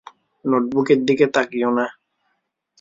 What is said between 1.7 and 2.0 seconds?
না!